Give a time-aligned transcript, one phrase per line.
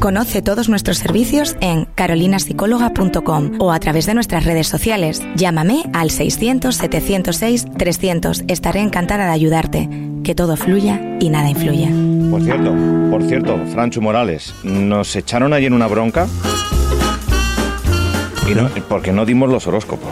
[0.00, 5.20] Conoce todos nuestros servicios en carolinapsicóloga.com o a través de nuestras redes sociales.
[5.36, 8.44] Llámame al 600-706-300.
[8.48, 9.90] Estaré encantada de ayudarte.
[10.24, 11.90] Que todo fluya y nada influya.
[12.30, 12.74] Por cierto,
[13.10, 16.26] por cierto, Francho Morales, nos echaron ayer una bronca
[18.50, 20.08] y no- porque no dimos los horóscopos.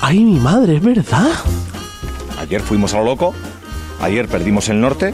[0.00, 1.28] Ay, mi madre, es verdad.
[2.40, 3.34] Ayer fuimos a lo loco,
[4.02, 5.12] ayer perdimos el norte,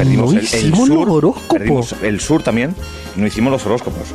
[0.00, 1.94] perdimos No el, sur, los horóscopos.
[2.02, 2.74] el sur también,
[3.16, 4.08] no hicimos los horóscopos.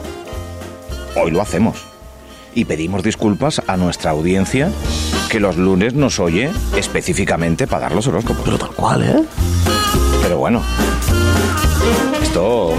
[1.16, 1.77] Hoy lo hacemos.
[2.55, 4.72] Y pedimos disculpas a nuestra audiencia
[5.30, 8.42] que los lunes nos oye específicamente para dar los horóscopos.
[8.45, 9.23] Pero tal cual, ¿eh?
[10.23, 10.61] Pero bueno,
[12.23, 12.73] esto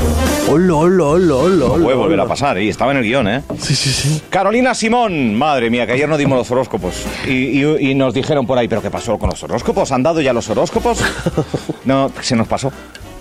[0.49, 1.67] hola, hola, hola.
[1.77, 3.43] no puede volver a pasar, y estaba en el guion, ¿eh?
[3.59, 4.23] Sí, sí, sí.
[4.31, 6.95] Carolina Simón, madre mía, que ayer no dimos los horóscopos.
[7.27, 9.93] Y, y- y nos dijeron por ahí, ¿pero qué pasó con los horóscopos?
[9.93, 10.99] ¿Han dado ya los horóscopos?
[11.85, 12.73] No, se nos pasó.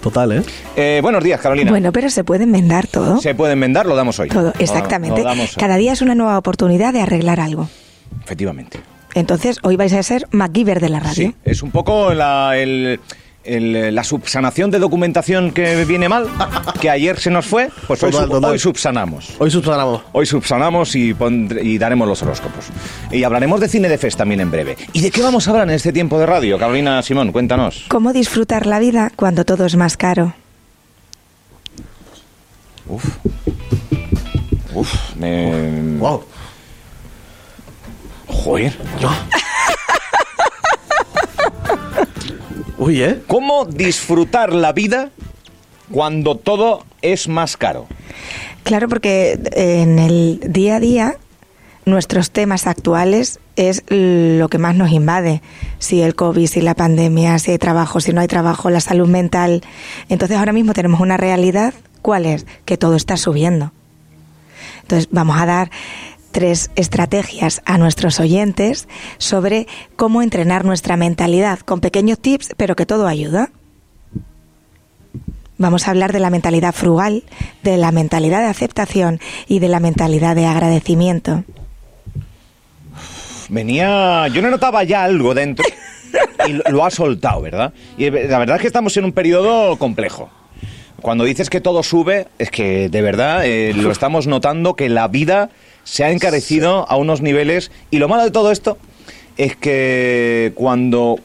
[0.06, 0.44] Total, ¿eh?
[0.75, 1.72] Eh, buenos días, Carolina.
[1.72, 3.20] Bueno, pero se puede enmendar todo.
[3.20, 4.30] Se puede enmendar, lo damos hoy.
[4.30, 5.17] Todo, Lo- exactamente.
[5.23, 5.56] Lo damos hoy.
[5.59, 7.67] Cada día es una nueva oportunidad de arreglar algo.
[8.23, 8.80] Efectivamente.
[9.16, 11.14] Entonces, hoy vais a ser MacGyver de la radio.
[11.16, 13.00] Sí, es un poco la, el-
[13.46, 16.28] el- la subsanación de documentación que viene mal,
[16.82, 18.52] que ayer se nos fue, pues hoy, Total, sub- total.
[18.52, 19.34] hoy subsanamos.
[19.40, 20.02] Hoy subsanamos.
[20.12, 22.66] Hoy subsanamos y, pondr- y daremos los horóscopos.
[23.12, 24.78] Y hablaremos de cine de fest también en breve.
[24.94, 26.58] ¿Y de qué vamos a hablar en este tiempo de radio?
[26.58, 27.86] Carolina Simón, cuéntanos.
[27.88, 30.34] ¿Cómo disfrutar la vida cuando todo es más caro?
[32.88, 33.04] Uf.
[34.73, 35.98] Uf, me...
[35.98, 36.23] Wow.
[38.28, 38.73] Joder.
[39.00, 39.10] Yo.
[42.86, 43.20] Uy, ¿eh?
[43.26, 45.10] ¿Cómo disfrutar la vida
[45.90, 47.88] cuando todo es más caro?
[48.62, 51.16] Claro, porque en el día a día
[51.86, 55.42] nuestros temas actuales es lo que más nos invade.
[55.80, 59.08] Si el COVID, si la pandemia, si hay trabajo, si no hay trabajo, la salud
[59.08, 59.64] mental.
[60.08, 61.73] Entonces ahora mismo tenemos una realidad.
[62.04, 62.46] ¿Cuál es?
[62.66, 63.72] Que todo está subiendo.
[64.84, 65.72] Entonces vamos a dar
[66.36, 72.86] tres estrategias a nuestros oyentes sobre cómo entrenar nuestra mentalidad con pequeños tips, pero que
[72.86, 73.52] todo ayuda.
[75.58, 77.23] Vamos a hablar de la mentalidad frugal,
[77.64, 81.46] de la mentalidad de aceptación y de la mentalidad de agradecimiento.
[83.48, 84.28] Venía...
[84.28, 85.64] Yo no notaba ya algo dentro
[86.46, 87.72] y lo, ha soltado, ¿verdad?
[87.98, 90.30] Y la verdad es que estamos en un periodo complejo.
[91.02, 95.08] Cuando dices que todo sube, es que de verdad eh, lo estamos notando que la
[95.08, 95.50] vida
[95.86, 97.72] se ha encarecido a unos niveles.
[97.92, 98.78] Y lo malo de todo esto
[99.38, 101.20] es que cuando,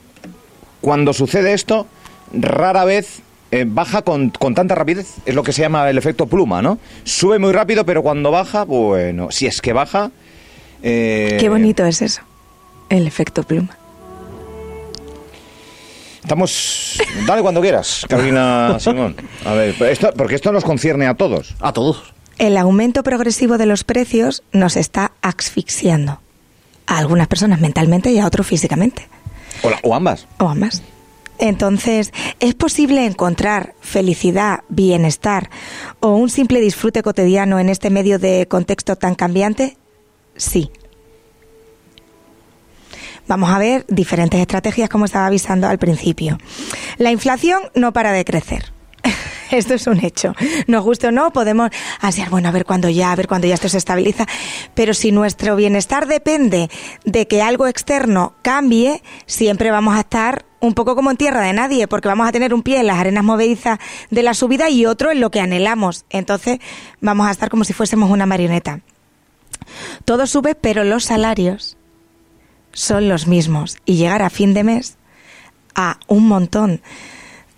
[0.80, 1.86] cuando sucede esto,
[2.32, 5.16] rara vez eh, baja con, con tanta rapidez.
[5.26, 6.78] Es lo que se llama el efecto pluma, ¿no?
[7.02, 10.12] Sube muy rápido, pero cuando baja, bueno, si es que baja.
[10.84, 12.22] eh, Qué bonito es eso,
[12.88, 13.76] el efecto pluma.
[16.22, 16.98] Estamos.
[17.26, 19.16] Dale cuando quieras, Carolina Simón.
[19.44, 21.54] A ver, pero esto, porque esto nos concierne a todos.
[21.60, 22.12] A todos.
[22.40, 26.20] El aumento progresivo de los precios nos está asfixiando.
[26.86, 29.06] A algunas personas mentalmente y a otros físicamente.
[29.62, 30.26] O, la- o ambas.
[30.38, 30.82] o ambas.
[31.38, 35.50] Entonces, ¿es posible encontrar felicidad, bienestar
[36.00, 39.76] o un simple disfrute cotidiano en este medio de contexto tan cambiante?
[40.36, 40.70] Sí.
[43.28, 46.38] Vamos a ver diferentes estrategias como estaba avisando al principio.
[46.96, 48.69] La inflación no para de crecer.
[49.56, 50.34] Esto es un hecho.
[50.66, 53.54] Nos guste o no, podemos ansiar, bueno, a ver cuándo ya, a ver cuándo ya
[53.54, 54.26] esto se estabiliza.
[54.74, 56.70] Pero si nuestro bienestar depende
[57.04, 61.52] de que algo externo cambie, siempre vamos a estar un poco como en tierra de
[61.52, 63.78] nadie, porque vamos a tener un pie en las arenas movedizas
[64.10, 66.04] de la subida y otro en lo que anhelamos.
[66.10, 66.58] Entonces,
[67.00, 68.80] vamos a estar como si fuésemos una marioneta.
[70.04, 71.76] Todo sube, pero los salarios
[72.72, 73.78] son los mismos.
[73.84, 74.96] Y llegar a fin de mes
[75.74, 76.82] a un montón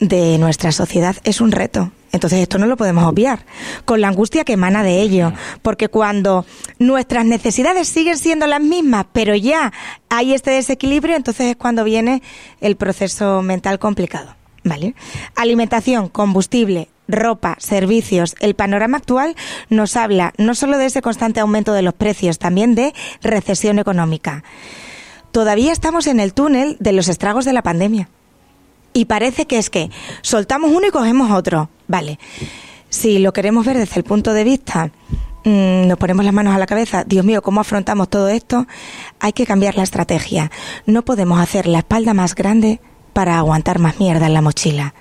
[0.03, 1.93] de nuestra sociedad es un reto.
[2.11, 3.47] Entonces esto no lo podemos obviar,
[3.87, 5.33] con la angustia que emana de ello,
[5.63, 6.45] porque cuando
[6.79, 9.73] nuestras necesidades siguen siendo las mismas, pero ya
[10.11, 12.21] hay este desequilibrio, entonces es cuando viene
[12.61, 14.37] el proceso mental complicado.
[14.65, 14.95] ¿Vale?
[15.35, 18.37] Alimentación, combustible, ropa, servicios.
[18.39, 19.35] El panorama actual
[19.71, 24.45] nos habla no solo de ese constante aumento de los precios, también de recesión económica.
[25.33, 28.09] Todavía estamos en el túnel de los estragos de la pandemia.
[28.93, 29.91] Y parece que es que
[30.23, 31.71] soltamos uno y cogemos otro.
[31.89, 32.19] Vale.
[32.89, 34.91] Si lo queremos ver desde el punto de vista,
[35.45, 38.67] mm, nos ponemos las manos a la cabeza, Dios mío, ¿cómo afrontamos todo esto?
[39.19, 40.51] Hay que cambiar la estrategia.
[40.87, 42.81] No podemos hacer la espalda más grande
[43.13, 44.95] para aguantar más mierda en la mochila.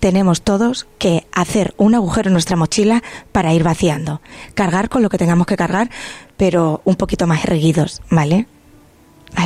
[0.00, 3.02] Tenemos todos que hacer un agujero en nuestra mochila
[3.32, 4.20] para ir vaciando.
[4.54, 5.90] Cargar con lo que tengamos que cargar,
[6.36, 8.46] pero un poquito más erguidos, ¿vale?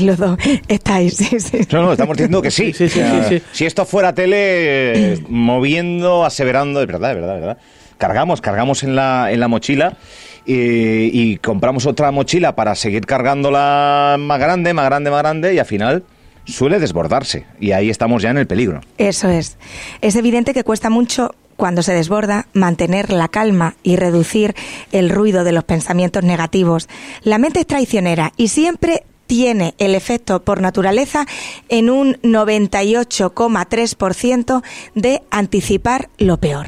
[0.00, 0.38] Los dos
[0.68, 1.60] estáis, sí, sí.
[1.70, 2.72] No, no, estamos diciendo que sí.
[2.72, 3.44] Sí, sí, sí, O sea, sí, sí.
[3.52, 7.58] Si esto fuera tele, eh, moviendo, aseverando, es verdad, es verdad, es verdad.
[7.98, 9.96] Cargamos, cargamos en la, en la mochila
[10.46, 15.58] eh, y compramos otra mochila para seguir cargándola más grande, más grande, más grande y
[15.58, 16.04] al final
[16.44, 17.46] suele desbordarse.
[17.60, 18.80] Y ahí estamos ya en el peligro.
[18.98, 19.56] Eso es.
[20.00, 24.54] Es evidente que cuesta mucho cuando se desborda mantener la calma y reducir
[24.90, 26.88] el ruido de los pensamientos negativos.
[27.22, 31.24] La mente es traicionera y siempre tiene el efecto por naturaleza
[31.70, 34.62] en un 98,3%
[34.94, 36.66] de anticipar lo peor.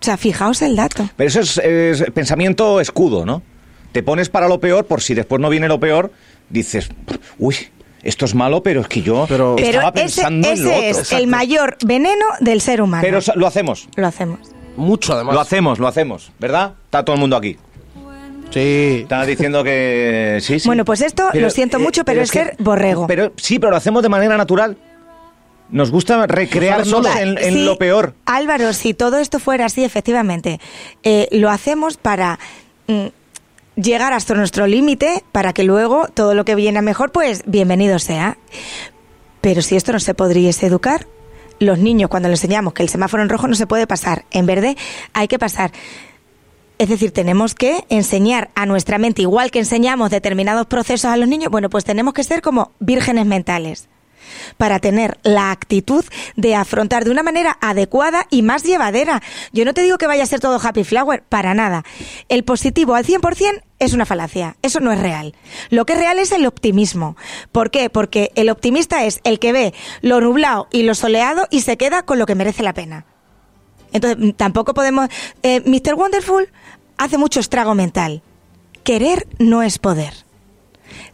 [0.00, 1.08] O sea, fijaos el dato.
[1.16, 3.42] Pero eso es, es pensamiento escudo, ¿no?
[3.92, 6.10] Te pones para lo peor por si después no viene lo peor,
[6.50, 6.88] dices,
[7.38, 7.54] uy,
[8.02, 10.88] esto es malo, pero es que yo Pero- estaba Pero ese, pensando en lo ese
[10.90, 11.02] otro.
[11.02, 13.02] es el mayor veneno del ser humano.
[13.02, 14.40] Pero lo hacemos, Lo hacemos.
[14.76, 15.32] Mucho, además.
[15.34, 16.72] lo hacemos, lo hacemos, ¿verdad?
[16.86, 17.56] Está todo el mundo aquí.
[18.50, 19.00] Sí.
[19.02, 20.68] Está diciendo que sí, sí.
[20.68, 23.06] Bueno, pues esto lo siento mucho, pero es ser borrego.
[23.06, 24.76] Pero sí, pero lo hacemos de manera natural.
[25.70, 27.10] Nos gusta recrearnos solo.
[27.18, 28.14] en, en Sí, lo peor.
[28.24, 30.60] Álvaro, si todo esto fuera así, efectivamente,
[31.02, 32.38] eh, lo hacemos para
[32.86, 33.06] mm,
[33.76, 37.98] llegar hasta nuestro límite, para que luego todo lo que viene a mejor, pues bienvenido
[37.98, 38.38] sea.
[39.42, 41.06] Pero si esto no se podríase educar,
[41.60, 44.46] los niños cuando les enseñamos que el semáforo en rojo no se puede pasar, en
[44.46, 44.76] verde
[45.12, 45.70] hay que pasar.
[46.78, 51.28] Es decir, tenemos que enseñar a nuestra mente, igual que enseñamos determinados procesos a los
[51.28, 53.88] niños, bueno, pues tenemos que ser como vírgenes mentales
[54.56, 56.04] para tener la actitud
[56.36, 59.22] de afrontar de una manera adecuada y más llevadera.
[59.52, 61.84] Yo no te digo que vaya a ser todo happy flower, para nada.
[62.28, 65.34] El positivo al 100% es una falacia, eso no es real.
[65.70, 67.16] Lo que es real es el optimismo.
[67.50, 67.90] ¿Por qué?
[67.90, 72.02] Porque el optimista es el que ve lo nublado y lo soleado y se queda
[72.02, 73.17] con lo que merece la pena.
[73.92, 75.08] Entonces, mm, tampoco podemos...
[75.42, 75.94] eh, Mr.
[75.94, 76.48] Wonderful
[76.96, 78.22] hace mucho estrago mental.
[78.84, 80.14] Querer no es poder.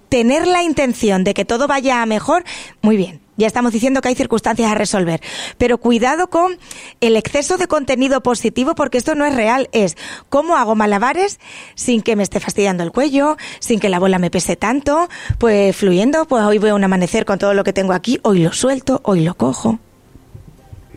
[0.08, 2.44] Tener la intención de que todo vaya a mejor,
[2.82, 3.20] muy bien.
[3.36, 5.20] Ya estamos diciendo que hay circunstancias a resolver.
[5.58, 6.56] Pero cuidado con
[7.00, 9.68] el exceso de contenido positivo, porque esto no es real.
[9.72, 9.96] Es
[10.28, 11.40] cómo hago malabares
[11.74, 15.74] sin que me esté fastidiando el cuello, sin que la bola me pese tanto, pues
[15.74, 19.00] fluyendo, pues hoy veo un amanecer con todo lo que tengo aquí, hoy lo suelto,
[19.02, 19.80] hoy lo cojo.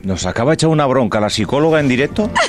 [0.04, 2.30] Nos acaba de echar una bronca la psicóloga en directo.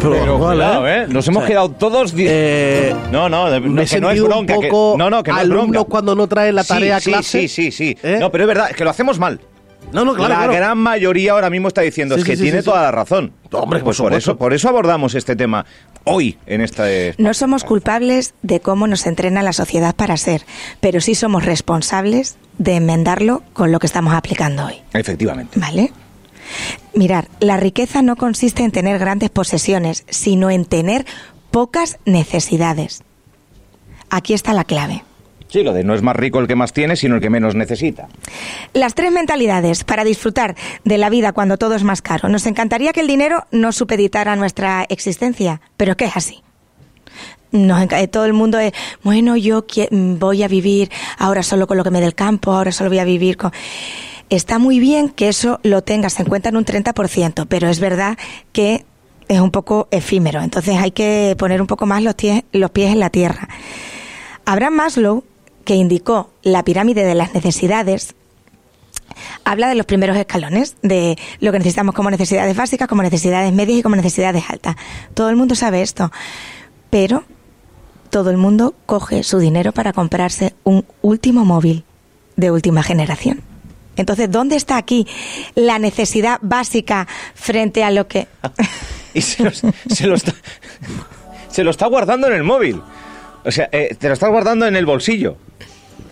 [0.00, 1.06] Pero, Pero cuidado, ¿eh?
[1.08, 2.14] Nos hemos O sea, quedado todos...
[2.16, 4.54] eh, no, no, me he que no es bronca.
[4.56, 5.84] un que- poco no, no, que no es bronca.
[5.84, 7.48] cuando no trae la Sí, tarea a sí, clase.
[7.48, 7.98] Sí, sí, sí.
[8.02, 8.18] ¿Eh?
[8.20, 9.40] No, pero es verdad, es que lo hacemos mal.
[9.92, 10.52] No, no, claro, la claro.
[10.52, 12.70] gran mayoría ahora mismo está diciendo Sí, es que sí, sí, tiene sí, sí.
[12.70, 13.32] toda la razón.
[13.52, 15.64] Hombre, pues por eso, por eso abordamos este tema
[16.04, 16.84] hoy en esta.
[17.16, 20.42] No somos culpables de cómo nos entrena la sociedad para ser,
[20.80, 24.74] pero sí somos responsables de enmendarlo con lo que estamos aplicando hoy.
[24.92, 25.58] Efectivamente.
[25.58, 25.90] ¿Vale?
[26.94, 31.06] Mirar, la riqueza no consiste en tener grandes posesiones, sino en tener
[31.50, 33.02] pocas necesidades.
[34.10, 35.04] Aquí está la clave.
[35.48, 37.54] Sí, lo de no es más rico el que más tiene, sino el que menos
[37.54, 38.08] necesita.
[38.74, 42.28] Las tres mentalidades para disfrutar de la vida cuando todo es más caro.
[42.28, 46.42] Nos encantaría que el dinero no supeditara nuestra existencia, pero ¿qué es así?
[47.50, 51.84] Nos eh, todo el mundo es, bueno, yo voy a vivir ahora solo con lo
[51.84, 53.50] que me dé el campo, ahora solo voy a vivir con...
[54.30, 58.18] Está muy bien que eso lo tengas en cuenta en un 30%, pero es verdad
[58.52, 58.84] que
[59.28, 62.92] es un poco efímero, entonces hay que poner un poco más los, tie- los pies
[62.92, 63.48] en la tierra.
[64.46, 65.24] Abraham Maslow,
[65.64, 68.14] que indicó la pirámide de las necesidades,
[69.44, 73.78] habla de los primeros escalones, de lo que necesitamos como necesidades básicas, como necesidades medias
[73.78, 74.76] y como necesidades altas.
[75.14, 76.10] Todo el mundo sabe esto,
[76.90, 77.24] pero
[78.10, 81.84] todo el mundo coge su dinero para comprarse un último móvil
[82.36, 83.42] de última generación.
[84.00, 85.06] Entonces, ¿dónde está aquí
[85.54, 88.26] la necesidad básica frente a lo que...
[89.14, 90.32] Y se, los- se lo está,
[91.50, 92.80] se lo está guardando en el móvil.
[93.44, 95.36] O sea, eh, te lo estás guardando en el bolsillo.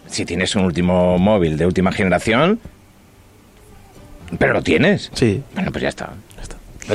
[0.09, 2.59] Si tienes un último móvil de última generación,
[4.39, 5.11] pero lo tienes.
[5.15, 5.43] Sí.
[5.55, 6.11] Bueno, pues ya está.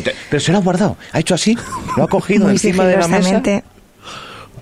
[0.03, 0.97] Te- pero se lo ha guardado.
[1.13, 1.57] Ha hecho así.
[1.95, 3.41] Lo ha cogido muy encima de la mesa.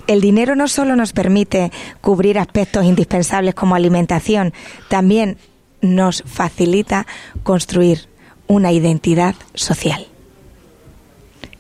[0.08, 1.72] El dinero no solo nos permite
[2.02, 4.54] cubrir aspectos indispensables como alimentación,
[4.88, 5.38] también
[5.82, 7.06] nos facilita
[7.44, 8.08] construir
[8.48, 10.08] una identidad social.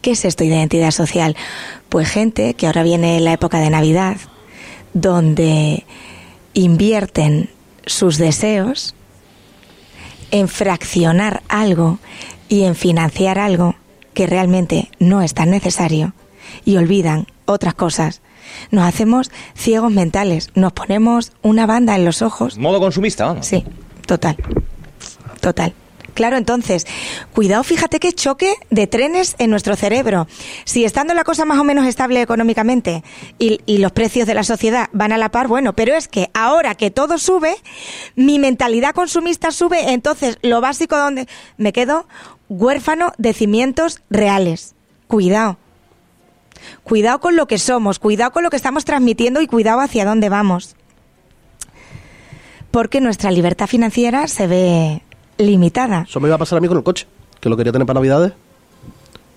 [0.01, 1.35] ¿Qué es esto, identidad social?
[1.89, 4.17] Pues gente que ahora viene la época de Navidad,
[4.93, 5.85] donde
[6.53, 7.49] invierten
[7.85, 8.95] sus deseos
[10.31, 11.99] en fraccionar algo
[12.47, 13.75] y en financiar algo
[14.13, 16.13] que realmente no es tan necesario
[16.65, 18.21] y olvidan otras cosas.
[18.71, 22.57] Nos hacemos ciegos mentales, nos ponemos una banda en los ojos.
[22.57, 23.45] Modo consumista, vamos.
[23.45, 23.63] Sí,
[24.09, 24.35] total.
[25.39, 25.73] Total.
[26.15, 26.87] Claro, entonces,
[27.31, 30.27] cuidado, fíjate qué choque de trenes en nuestro cerebro.
[30.65, 33.03] Si estando la cosa más o menos estable económicamente
[33.37, 36.73] y, los precios de la sociedad van a la par, bueno, pero es que ahora
[36.73, 37.55] que todo sube,
[38.15, 42.07] mi mentalidad consumista sube, entonces lo básico donde me quedo
[42.49, 44.73] huérfano de cimientos reales.
[45.07, 45.57] Cuidado.
[46.83, 50.29] Cuidado con lo que somos, cuidado con lo que estamos transmitiendo y cuidado hacia dónde
[50.29, 50.75] vamos.
[52.71, 55.01] Porque nuestra libertad financiera se ve
[55.37, 56.05] limitada.
[56.07, 57.07] Eso me iba a pasar a mí con el coche,
[57.39, 58.33] que lo quería tener para Navidades.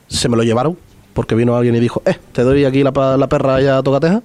[0.08, 0.76] Se me lo llevaron,
[1.14, 4.22] porque vino alguien y dijo, eh, te doy aquí la, la perra ya tocateja.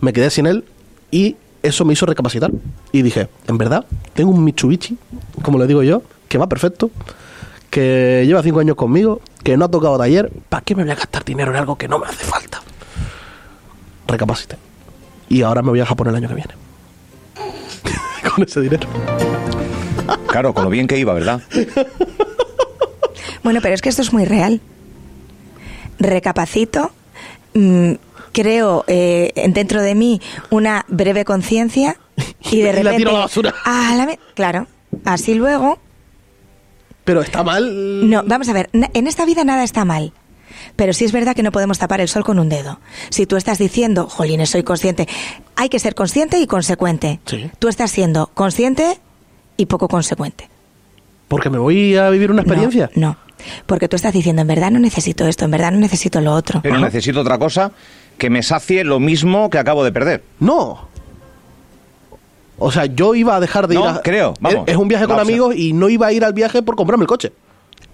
[0.00, 0.64] Me quedé sin él
[1.10, 2.50] y eso me hizo recapacitar.
[2.92, 4.96] Y dije, en verdad, tengo un Mitsubishi,
[5.42, 6.90] como le digo yo, que va perfecto,
[7.68, 10.30] que lleva cinco años conmigo, que no ha tocado taller.
[10.48, 12.62] ¿Para qué me voy a gastar dinero en algo que no me hace falta?
[14.06, 14.56] Recapacité.
[15.28, 16.54] Y ahora me voy a Japón el año que viene.
[18.34, 18.88] Con ese dinero.
[20.28, 21.42] Claro, con lo bien que iba, ¿verdad?
[23.42, 24.60] Bueno, pero es que esto es muy real.
[25.98, 26.92] Recapacito,
[27.54, 27.92] mm,
[28.32, 30.20] creo eh, dentro de mí
[30.50, 31.96] una breve conciencia
[32.50, 32.96] y de Y la repente...
[32.98, 33.54] tiro a la basura.
[33.64, 34.66] Ah, la claro,
[35.04, 35.78] así luego...
[37.04, 38.08] Pero está mal.
[38.08, 40.12] No, vamos a ver, en esta vida nada está mal.
[40.76, 42.80] Pero sí es verdad que no podemos tapar el sol con un dedo.
[43.10, 45.08] Si tú estás diciendo, jolines, soy consciente,
[45.56, 47.20] hay que ser consciente y consecuente.
[47.26, 47.50] Sí.
[47.58, 48.98] Tú estás siendo consciente
[49.56, 50.48] y poco consecuente.
[51.28, 52.90] Porque me voy a vivir una experiencia.
[52.94, 53.16] No, no.
[53.66, 56.60] porque tú estás diciendo, en verdad no necesito esto, en verdad no necesito lo otro.
[56.62, 57.72] Pero necesito otra cosa
[58.18, 60.24] que me sacie lo mismo que acabo de perder.
[60.40, 60.88] No.
[62.58, 64.02] O sea, yo iba a dejar de No, ir a...
[64.02, 64.64] creo, vamos.
[64.66, 67.04] Es un viaje con Vamos amigos y no iba a ir al viaje por comprarme
[67.04, 67.32] el coche.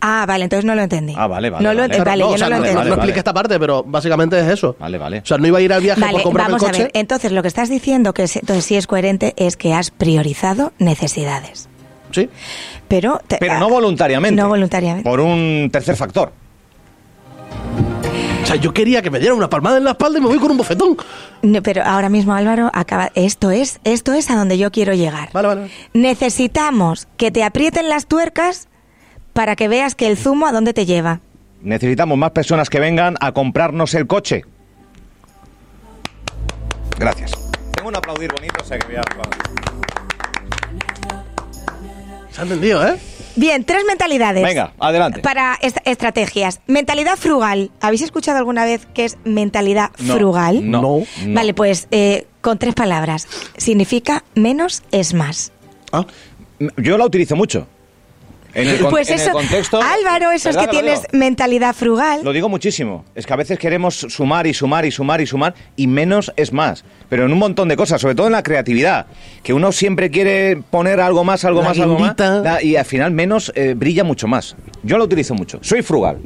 [0.01, 1.15] Ah, vale, entonces no lo entendí.
[1.17, 1.99] Ah, vale, vale, No lo vale.
[1.99, 2.75] no, yo o sea, no lo entendí.
[2.75, 3.19] no expliqué vale.
[3.19, 4.77] esta parte, pero básicamente es eso.
[4.79, 5.19] Vale, vale.
[5.21, 6.83] O sea, no iba a ir al viaje Vale, por comprarme vamos el a coche.
[6.85, 6.91] ver.
[6.95, 10.73] Entonces, lo que estás diciendo, que es- entonces sí es coherente, es que has priorizado
[10.79, 11.69] necesidades.
[12.13, 12.29] Sí.
[12.89, 14.41] Pero, te- Pero ah, no voluntariamente.
[14.41, 15.09] No voluntariamente.
[15.09, 16.33] Por un tercer factor.
[18.43, 20.39] O sea, yo quería que me dieran una palmada en la espalda y me voy
[20.39, 20.97] con un bofetón.
[21.43, 23.11] No, pero ahora mismo Álvaro acaba.
[23.17, 25.31] Esto es, esto es a donde yo quiero llegar.
[25.33, 25.71] Vale, vale.
[25.95, 28.69] Necesitamos que te aprieten las tuercas
[29.37, 31.21] para que veas que el zumo a dónde te lleva.
[31.61, 34.45] Necesitamos más personas que vengan a comprarnos el coche.
[36.99, 37.33] Gracias.
[37.75, 39.43] Tengo un aplaudir bonito, o sea que voy a aplaudir.
[42.31, 42.99] Se ha entendido, ¿eh?
[43.37, 44.43] Bien, tres mentalidades.
[44.43, 45.21] Venga, adelante.
[45.21, 46.61] Para est- estrategias.
[46.67, 47.71] Mentalidad frugal.
[47.83, 50.71] ¿Habéis escuchado alguna vez qué es mentalidad No, frugal?
[50.71, 51.03] No.
[51.29, 53.29] Vale, pues eh, con tres palabras.
[53.59, 55.53] Significa menos es más.
[55.93, 56.07] Ah,
[56.79, 57.67] Yo la utilizo mucho.
[58.57, 59.81] En el, con- Pues en el eso, contexto.
[59.83, 61.19] Álvaro, eso es ¿verdad que lo tienes digo?
[61.19, 62.21] mentalidad frugal.
[62.25, 63.05] Lo digo muchísimo.
[63.15, 66.53] Es que a veces queremos sumar y sumar y sumar y sumar y menos es
[66.53, 66.85] más.
[67.11, 69.07] Pero en un montón de cosas, sobre todo en la creatividad,
[69.43, 72.17] que uno siempre quiere poner algo más, algo La más, algo más.
[72.17, 72.63] guindita.
[72.63, 74.57] Y al final menos eh, brilla mucho más.
[74.83, 75.59] Yo lo utilizo mucho.
[75.63, 76.19] Soy frugal.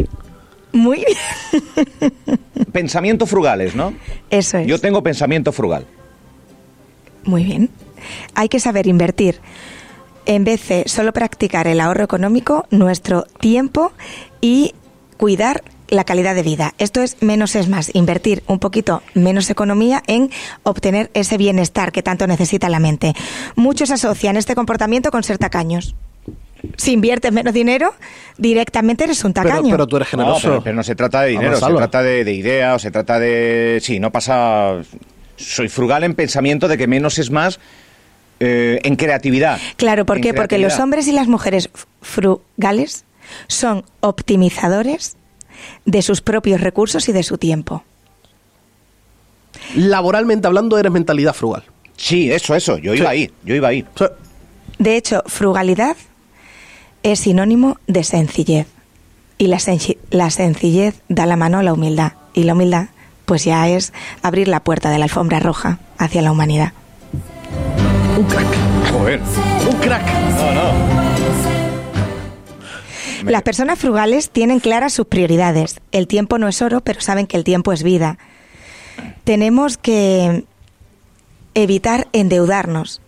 [0.73, 2.13] Muy bien.
[2.73, 3.93] Pensamiento frugales, ¿no?
[4.31, 4.67] Eso es.
[4.69, 5.85] Yo tengo pensamiento frugal.
[7.25, 7.71] Muy bien.
[8.35, 9.41] Hay que saber invertir,
[10.31, 13.91] en vez de solo practicar el ahorro económico, nuestro tiempo
[14.41, 14.75] y
[15.17, 16.73] cuidar la calidad de vida.
[16.79, 20.31] Esto es menos es más, invertir un poquito menos economía en
[20.63, 23.13] obtener ese bienestar que tanto necesita la mente.
[23.57, 25.97] Muchos asocian este comportamiento con ser tacaños.
[26.77, 27.93] Si inviertes menos dinero,
[28.39, 29.71] directamente eres un pero, tacaño.
[29.73, 30.49] pero tú eres No, generoso.
[30.49, 33.19] pero, pero no se trata de dinero, se trata de, de idea o se trata
[33.19, 33.81] de...
[33.83, 34.77] Sí, no pasa...
[35.37, 37.59] Soy frugal en pensamiento de que menos es más
[38.41, 39.59] eh, en creatividad.
[39.77, 40.35] Claro, ¿por qué?
[40.35, 41.71] Porque los hombres y las mujeres
[42.03, 43.05] frugales
[43.47, 45.17] son optimizadores
[45.85, 47.85] de sus propios recursos y de su tiempo.
[49.77, 51.65] Laboralmente hablando, eres mentalidad frugal.
[51.97, 52.79] Sí, eso, eso.
[52.79, 53.11] Yo iba Sí.
[53.13, 53.85] ahí, yo iba ahí.
[54.79, 55.97] De hecho, frugalidad
[57.03, 58.67] es sinónimo de sencillez.
[59.39, 59.59] Y la,
[60.11, 62.13] la sencillez da la mano a la humildad.
[62.35, 62.87] Y la humildad,
[63.27, 63.93] pues ya es
[64.23, 66.73] abrir la puerta de la alfombra roja hacia la humanidad.
[68.21, 68.47] Un crack.
[68.93, 69.21] Joder.
[69.71, 70.05] Un crack.
[70.37, 70.73] No, no.
[73.31, 75.81] Las personas frugales tienen claras sus prioridades.
[75.93, 78.19] El tiempo no es oro, pero saben que el tiempo es vida.
[79.25, 80.45] Tenemos que
[81.55, 83.01] evitar endeudarnos,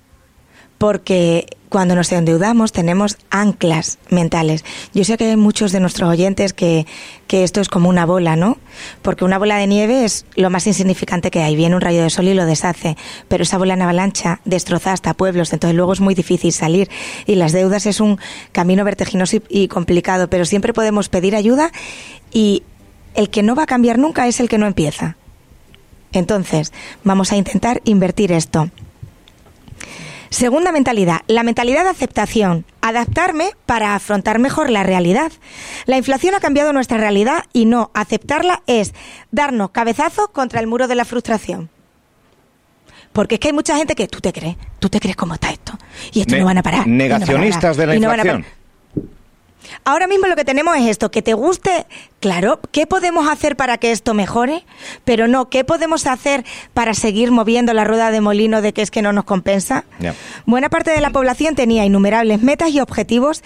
[0.78, 4.62] porque cuando nos endeudamos tenemos anclas mentales.
[4.92, 6.86] Yo sé que hay muchos de nuestros oyentes que,
[7.26, 8.58] que esto es como una bola, ¿no?
[9.00, 11.56] Porque una bola de nieve es lo más insignificante que hay.
[11.56, 15.14] Viene un rayo de sol y lo deshace, pero esa bola en avalancha destroza hasta
[15.14, 16.90] pueblos, entonces luego es muy difícil salir.
[17.24, 18.18] Y las deudas es un
[18.52, 21.72] camino vertiginoso y, y complicado, pero siempre podemos pedir ayuda
[22.30, 22.64] y
[23.14, 25.16] el que no va a cambiar nunca es el que no empieza.
[26.12, 26.70] Entonces,
[27.02, 28.68] vamos a intentar invertir esto.
[30.32, 32.64] Segunda mentalidad, la mentalidad de aceptación.
[32.80, 35.30] Adaptarme para afrontar mejor la realidad.
[35.84, 38.94] La inflación ha cambiado nuestra realidad y no aceptarla es
[39.30, 41.68] darnos cabezazo contra el muro de la frustración.
[43.12, 45.50] Porque es que hay mucha gente que tú te crees, tú te crees cómo está
[45.50, 45.74] esto.
[46.14, 46.86] Y esto Ne- no van a parar.
[46.86, 48.42] no a negacionistas parar, de la no van a inflación.
[48.42, 48.62] parar.
[49.84, 51.86] Ahora mismo lo que tenemos es esto, que te guste,
[52.20, 54.64] claro, ¿qué podemos hacer para que esto mejore?
[55.04, 58.90] Pero no, ¿qué podemos hacer para seguir moviendo la rueda de molino de que es
[58.90, 59.84] que no nos compensa?
[60.46, 63.42] Buena parte de la población tenía innumerables metas y objetivos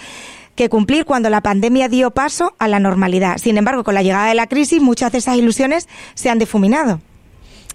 [0.54, 3.38] que cumplir cuando la pandemia dio paso a la normalidad.
[3.38, 7.00] Sin embargo, con la llegada de la crisis, muchas de esas ilusiones se han difuminado.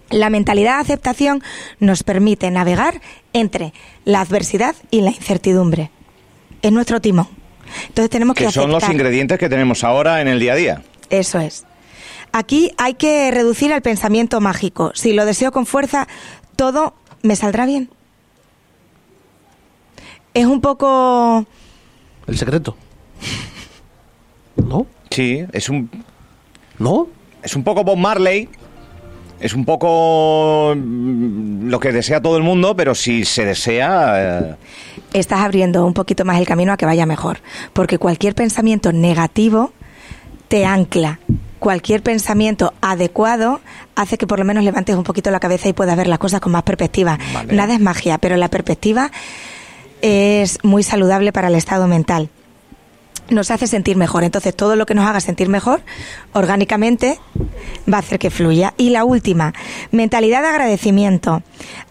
[0.09, 1.41] La mentalidad de aceptación
[1.79, 5.91] nos permite navegar entre la adversidad y la incertidumbre.
[6.61, 7.40] Es nuestro timón.
[7.87, 10.81] Entonces tenemos que, Que son los ingredientes que tenemos ahora en el día a día.
[11.09, 11.65] Eso es.
[12.31, 14.91] Aquí hay que reducir al pensamiento mágico.
[14.95, 16.07] Si lo deseo con fuerza,
[16.55, 17.89] todo me saldrá bien.
[20.33, 21.45] Es un poco...
[22.27, 22.77] El secreto.
[24.55, 24.87] ¿No?
[25.09, 25.89] Sí, es un,
[26.79, 27.07] ¿No?
[27.43, 28.47] es un poco Bob Marley.
[29.41, 34.13] Es un poco mm, lo que desea todo el mundo, pero si se desea...
[34.39, 34.55] eh,
[35.13, 37.39] Estás abriendo un poquito más el camino a que vaya mejor.
[37.73, 39.73] Porque cualquier pensamiento negativo
[40.47, 41.19] te ancla.
[41.59, 43.61] Cualquier pensamiento adecuado
[43.95, 46.39] hace que por lo menos levantes un poquito la cabeza y puedas ver las cosas
[46.39, 47.17] con más perspectiva.
[47.33, 47.53] Vale.
[47.53, 49.11] Nada es magia, pero la perspectiva
[50.01, 52.29] es muy saludable para el estado mental.
[53.31, 54.25] Nos hace sentir mejor.
[54.25, 55.81] Entonces, todo lo que nos haga sentir mejor,
[56.33, 57.17] orgánicamente,
[57.91, 58.73] va a hacer que fluya.
[58.75, 59.53] Y la última,
[59.89, 61.41] mentalidad de agradecimiento.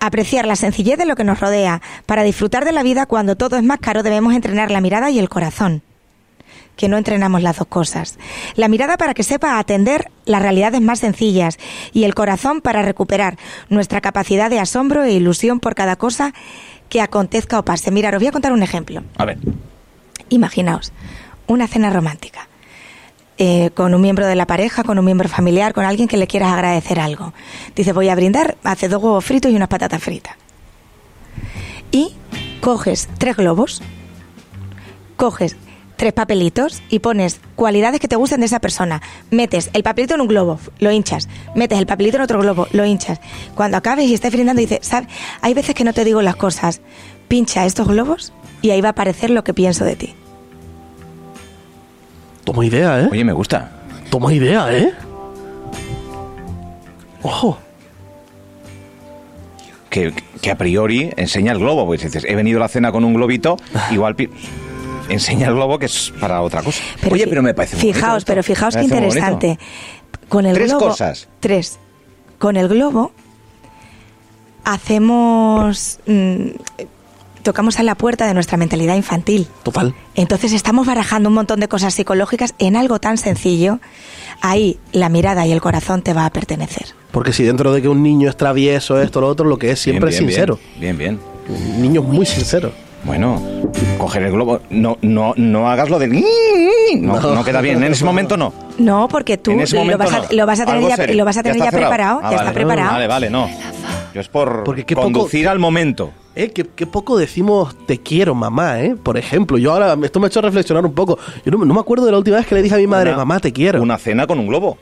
[0.00, 1.80] Apreciar la sencillez de lo que nos rodea.
[2.04, 5.18] Para disfrutar de la vida, cuando todo es más caro, debemos entrenar la mirada y
[5.18, 5.82] el corazón
[6.76, 8.18] que no entrenamos las dos cosas.
[8.54, 11.58] La mirada para que sepa atender las realidades más sencillas
[11.92, 13.36] y el corazón para recuperar
[13.68, 16.32] nuestra capacidad de asombro e ilusión por cada cosa
[16.88, 17.90] que acontezca o pase.
[17.90, 19.02] Mirad, os voy a contar un ejemplo.
[19.18, 19.38] a ver,
[20.30, 20.92] Imaginaos
[21.50, 22.48] una cena romántica
[23.38, 26.26] eh, con un miembro de la pareja, con un miembro familiar, con alguien que le
[26.26, 27.32] quieras agradecer algo.
[27.74, 30.36] Dice, voy a brindar, hace dos huevos fritos y unas patatas fritas.
[31.90, 32.14] Y
[32.60, 33.82] coges tres globos,
[35.16, 35.56] coges
[35.96, 39.02] tres papelitos y pones cualidades que te gusten de esa persona.
[39.30, 41.28] Metes el papelito en un globo, lo hinchas.
[41.54, 43.20] Metes el papelito en otro globo, lo hinchas.
[43.54, 45.08] Cuando acabes y estés brindando, dices, ¿sabes?
[45.40, 46.80] Hay veces que no te digo las cosas.
[47.26, 48.32] Pincha estos globos
[48.62, 50.14] y ahí va a aparecer lo que pienso de ti.
[52.50, 53.08] Toma idea, ¿eh?
[53.12, 53.70] oye, me gusta.
[54.10, 54.92] Toma idea, ¿eh?
[57.22, 57.56] Ojo.
[59.88, 61.86] Que, que a priori enseña el globo.
[61.86, 63.56] Pues dices, he venido a la cena con un globito,
[63.92, 64.30] igual pi-
[65.08, 66.82] enseña el globo que es para otra cosa.
[67.08, 69.56] oye, pero me parece Fijaos, pero fijaos qué interesante.
[70.28, 71.28] Con el Tres globo, cosas.
[71.38, 71.78] Tres.
[72.38, 73.12] Con el globo
[74.64, 76.00] hacemos.
[76.06, 76.48] mm,
[77.42, 79.46] tocamos a la puerta de nuestra mentalidad infantil.
[79.62, 79.94] Total.
[80.14, 83.78] Entonces estamos barajando un montón de cosas psicológicas en algo tan sencillo.
[84.42, 86.86] Ahí la mirada y el corazón te va a pertenecer.
[87.10, 89.80] Porque si dentro de que un niño es travieso, esto, lo otro, lo que es
[89.80, 90.58] siempre Bien, es bien, sincero.
[90.78, 91.20] Bien, bien.
[91.48, 91.82] bien.
[91.82, 92.72] Niños muy sinceros.
[93.02, 93.42] Bueno,
[93.98, 94.60] coger el globo.
[94.70, 96.22] No, no, no hagas lo del.
[97.00, 97.82] No, no queda bien.
[97.82, 98.52] En ese momento no.
[98.78, 100.24] No, porque tú en ese lo, vas a, no.
[100.30, 102.18] lo vas a tener ya, lo vas a tener ya, preparado.
[102.22, 102.36] Ah, ya vale.
[102.40, 102.92] está preparado.
[102.92, 103.48] Vale, vale, no.
[104.14, 106.12] Yo es por Porque qué poco- conducir al momento.
[106.36, 108.96] Eh, qué, qué poco decimos te quiero, mamá, ¿eh?
[109.02, 111.18] Por ejemplo, yo ahora, esto me ha hecho reflexionar un poco.
[111.44, 113.10] Yo no, no me acuerdo de la última vez que le dije a mi madre,
[113.10, 113.82] Una- mamá, te quiero.
[113.82, 114.78] Una cena con un globo.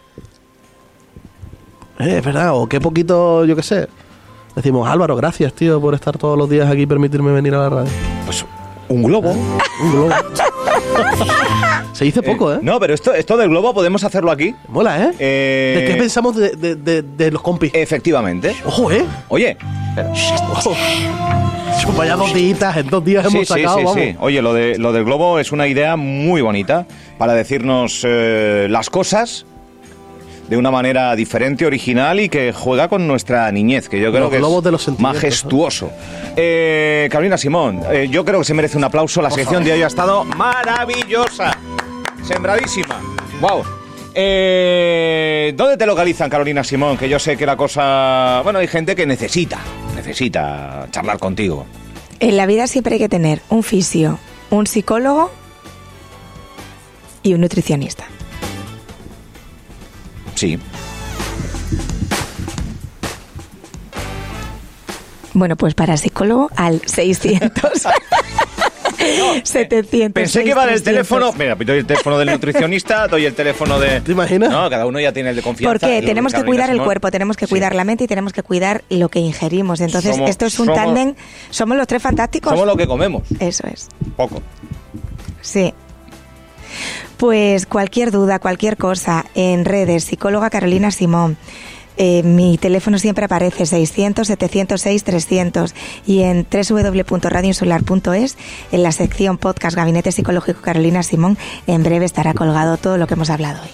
[1.99, 3.89] Eh, es verdad, o qué poquito, yo qué sé.
[4.55, 7.69] Decimos, Álvaro, gracias, tío, por estar todos los días aquí y permitirme venir a la
[7.71, 7.91] radio.
[8.27, 8.45] Pues
[8.89, 9.31] un globo.
[9.31, 10.11] Un globo.
[11.93, 12.59] Se dice poco, ¿eh?
[12.63, 14.55] No, pero esto, esto del globo podemos hacerlo aquí.
[14.69, 15.11] Mola, ¿eh?
[15.19, 17.73] Eh, ¿De qué pensamos de, de- de- de los compis?
[17.75, 18.55] Efectivamente.
[18.65, 19.05] Ojo, ¿eh?
[19.29, 19.57] Oye.
[20.53, 20.75] Ojo.
[21.97, 24.01] Vaya dos días, en dos días Sí, hemos sí, sacado, sí, vamos.
[24.01, 24.17] sí.
[24.21, 26.87] Oye, lo, de, lo del globo es una idea muy bonita
[27.19, 29.47] para decirnos eh, las cosas
[30.49, 34.31] de una manera diferente, original y que juega con nuestra niñez, que yo creo Los
[34.31, 35.91] que globos es de los sentimientos, majestuoso.
[36.37, 39.21] Eh, Carolina Simón, eh, yo creo que se merece un aplauso.
[39.21, 41.57] La sección de hoy ha estado maravillosa,
[42.23, 43.01] sembradísima.
[43.41, 43.63] Wow.
[44.15, 46.97] Eh, ¿Dónde te localizan, Carolina Simón?
[46.97, 48.41] Que yo sé que la cosa...
[48.43, 49.61] Bueno, hay gente que necesita,
[49.95, 51.67] necesita charlar contigo.
[52.21, 54.19] En la vida siempre hay que tener un fisio,
[54.51, 55.31] un psicólogo
[57.23, 58.07] y un nutricionista.
[60.39, 60.57] Sí.
[65.35, 67.73] Bueno, pues para psicólogo al 600.
[69.43, 70.13] 700.
[70.13, 70.83] Pensé que iba 600.
[70.85, 71.33] teléfono.
[71.33, 74.01] Mira, doy el teléfono del nutricionista, doy el teléfono de.
[74.01, 74.51] ¿Te imaginas?
[74.51, 75.73] No, cada uno ya tiene el de confianza.
[75.73, 77.51] Porque tenemos que cuidar el cuerpo, tenemos que Sí.
[77.51, 79.81] cuidar la mente y tenemos que cuidar lo que ingerimos.
[79.81, 81.15] Entonces, Somos- esto es un somos- tándem.
[81.51, 82.53] Somos los tres fantásticos.
[82.53, 83.25] Somos lo que comemos.
[83.41, 83.89] Eso es.
[84.17, 84.41] Poco.
[85.41, 85.75] Sí.
[87.19, 91.37] Pues cualquier duda, cualquier cosa, en redes, psicóloga Carolina Simón.
[92.01, 95.75] Eh, mi teléfono siempre aparece 600 706 300
[96.07, 98.37] y en www.radioinsular.es
[98.71, 103.15] en la sección podcast Gabinete Psicológico Carolina Simón en breve estará colgado todo lo que
[103.15, 103.69] hemos hablado hoy.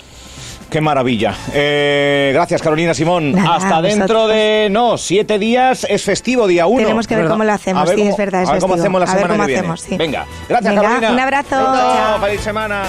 [0.70, 1.34] Qué maravilla.
[1.52, 3.32] Eh, gracias, Carolina Simón.
[3.32, 4.30] Nada, Hasta dentro vosotros.
[4.36, 6.80] de, no, siete días es festivo, día uno.
[6.82, 9.00] Tenemos que ver cómo lo hacemos, sí, cómo- es verdad, es A ver cómo hacemos
[9.02, 9.76] la A ver semana cómo que viene.
[9.76, 9.96] sí.
[9.98, 11.12] Venga, gracias, Venga, Carolina.
[11.12, 12.20] un abrazo, chao.
[12.22, 12.82] feliz semana.